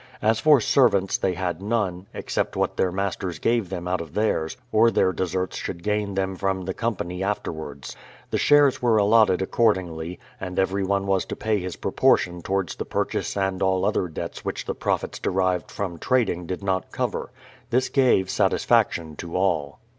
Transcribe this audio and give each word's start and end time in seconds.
As 0.19 0.39
for 0.39 0.57
ser\^ants, 0.59 1.19
they 1.19 1.35
had 1.35 1.61
none, 1.61 2.07
except 2.11 2.55
what 2.55 2.75
their 2.75 2.91
masters 2.91 3.37
gave 3.37 3.69
them 3.69 3.87
out 3.87 4.01
of 4.01 4.15
theirs, 4.15 4.57
or 4.71 4.89
their 4.89 5.13
deserts 5.13 5.57
should 5.57 5.83
gain 5.83 6.15
them 6.15 6.35
from 6.35 6.63
the 6.65 6.73
company 6.73 7.21
afterwards. 7.23 7.95
The 8.31 8.39
shares 8.39 8.81
were 8.81 8.97
allotted 8.97 9.43
accordingly, 9.43 10.17
and 10.39 10.57
everyone 10.57 11.05
was 11.05 11.23
to 11.25 11.35
pay 11.35 11.59
his 11.59 11.75
propor 11.77 12.17
tion 12.17 12.41
towards 12.41 12.75
the 12.77 12.83
purchase 12.85 13.37
and 13.37 13.61
all 13.61 13.85
other 13.85 14.07
debts 14.07 14.43
which 14.43 14.65
the 14.65 14.73
profits 14.73 15.19
derived 15.19 15.69
from 15.69 15.99
trading 15.99 16.47
did 16.47 16.63
not 16.63 16.91
cover. 16.91 17.29
This 17.69 17.87
gave 17.89 18.27
satisfaction 18.27 19.15
to 19.17 19.37
all. 19.37 19.81